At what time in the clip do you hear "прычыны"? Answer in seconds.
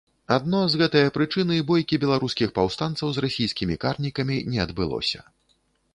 1.17-1.57